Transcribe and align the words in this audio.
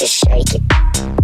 Just 0.00 0.24
shake 0.24 0.54
it. 0.54 1.19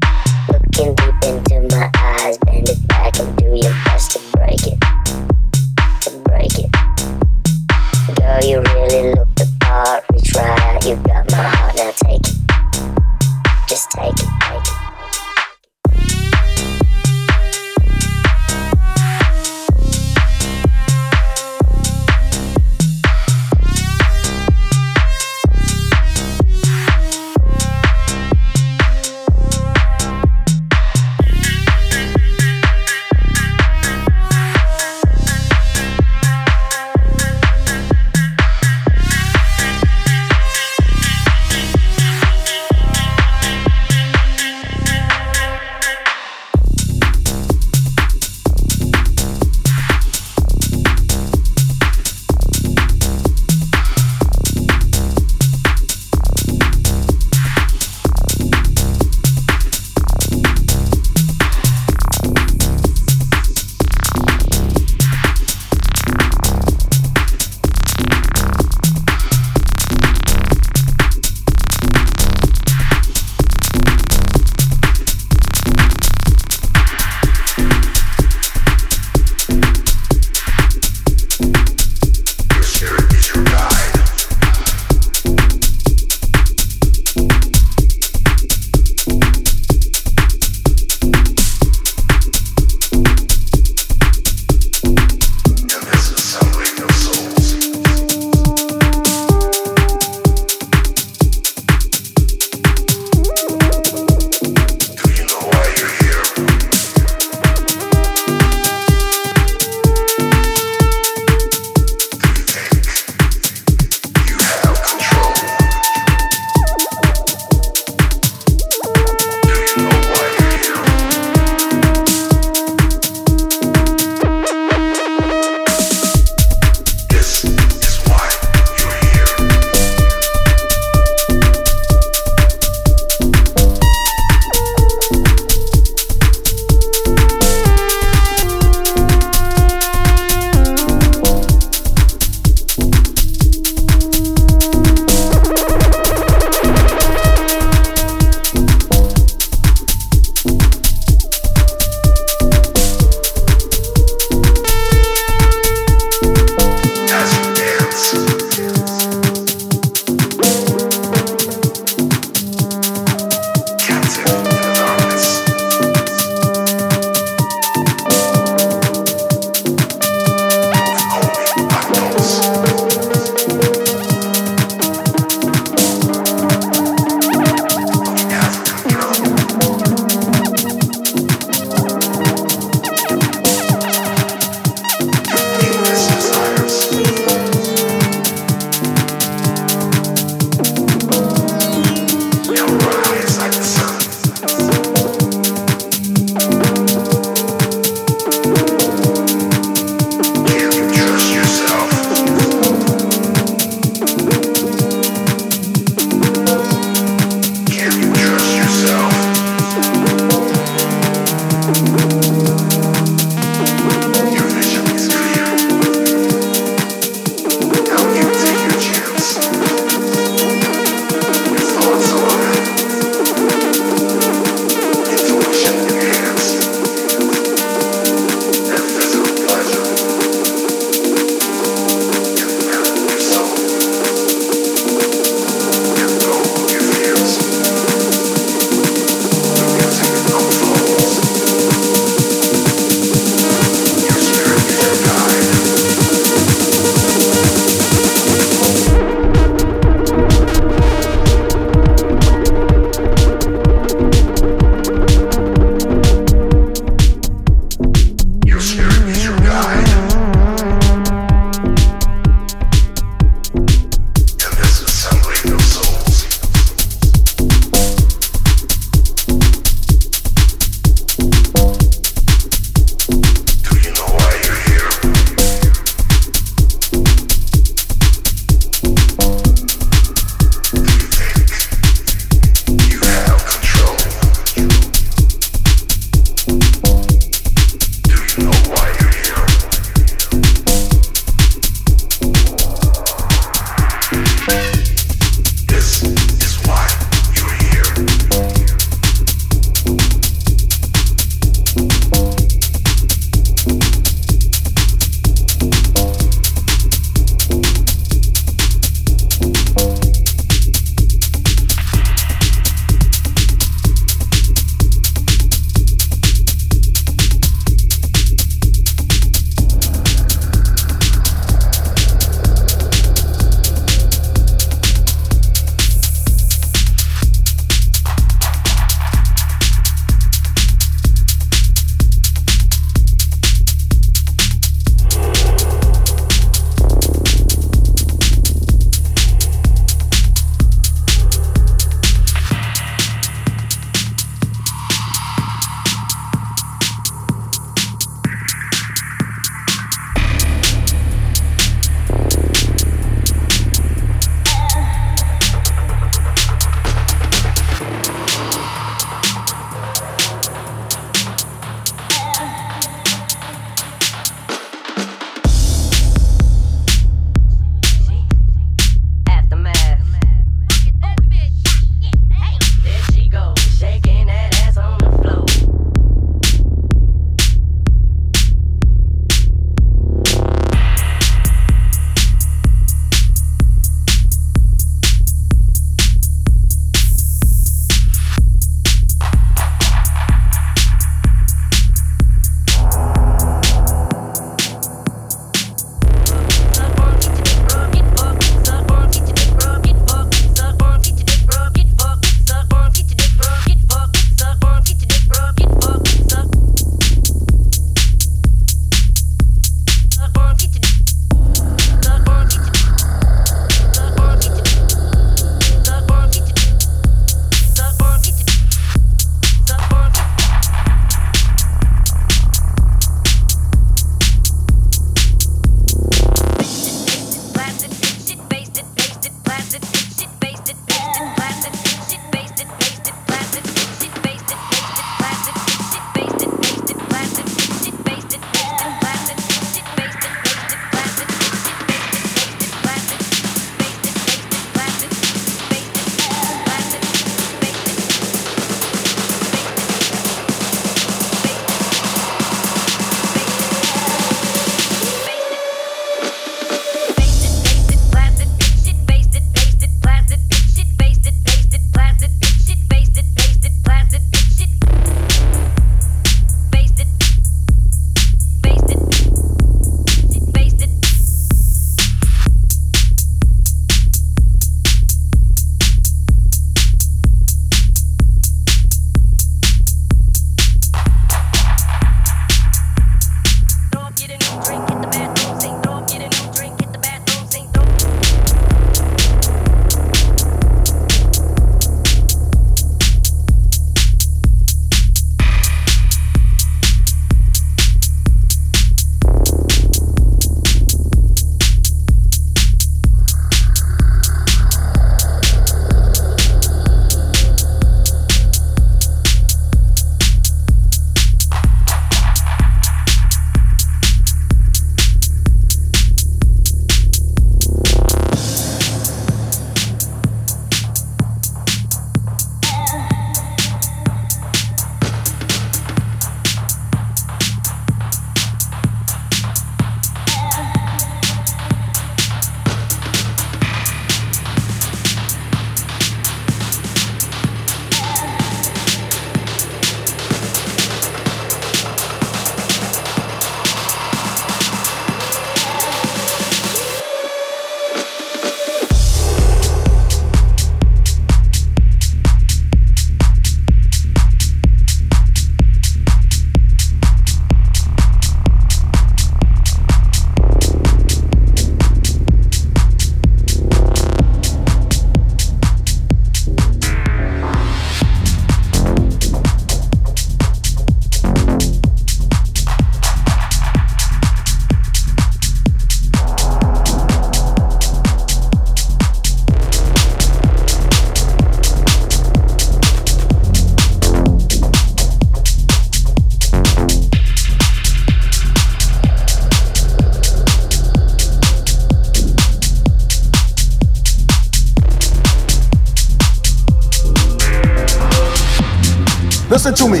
Listen 599.66 599.90
to 599.90 599.92
me. 599.92 600.00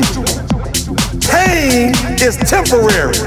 Pain 1.22 1.92
is 2.20 2.36
temporary. 2.36 3.25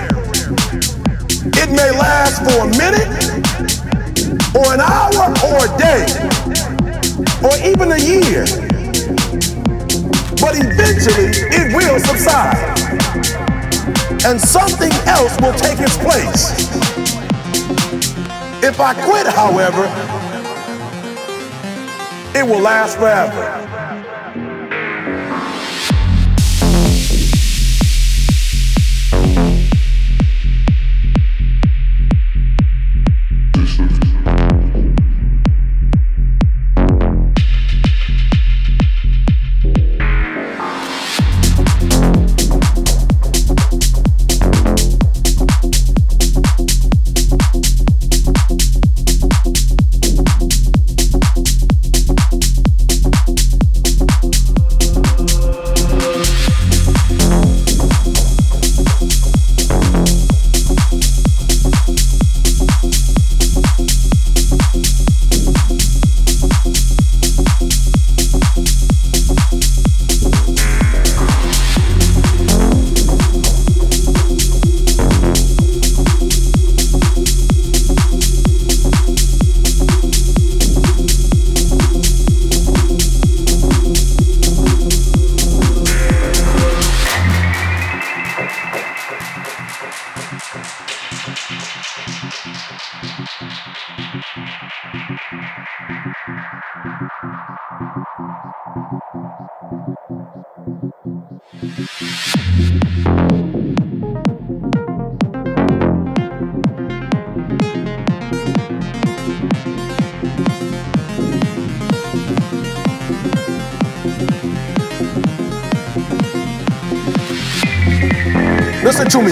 To 119.09 119.23
me. 119.23 119.31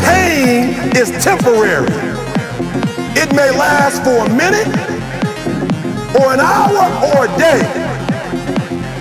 Pain 0.00 0.96
is 0.96 1.10
temporary. 1.22 1.92
It 3.20 3.34
may 3.36 3.50
last 3.50 4.02
for 4.02 4.24
a 4.24 4.28
minute, 4.34 4.66
or 6.18 6.32
an 6.32 6.40
hour, 6.40 6.88
or 7.04 7.26
a 7.26 7.38
day, 7.38 7.60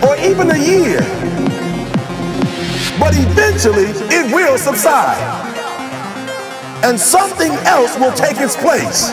or 0.05 0.17
even 0.17 0.51
a 0.51 0.57
year. 0.57 0.99
But 2.99 3.15
eventually, 3.15 3.91
it 4.13 4.33
will 4.33 4.57
subside. 4.57 5.17
And 6.83 6.99
something 6.99 7.53
else 7.65 7.97
will 7.97 8.11
take 8.11 8.41
its 8.41 8.57
place. 8.57 9.09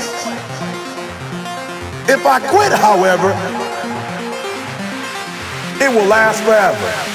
If 2.09 2.27
I 2.27 2.41
quit, 2.51 2.73
however, 2.73 3.31
it 5.81 5.89
will 5.95 6.09
last 6.09 6.43
forever. 6.43 7.14